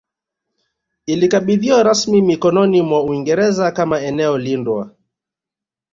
[1.05, 4.91] Ilikabidhiwa rasmi mikononi mwa Uingereza kama eneo lindwa